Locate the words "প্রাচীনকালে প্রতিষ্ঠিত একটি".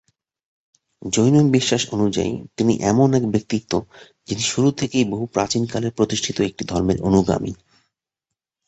5.25-6.63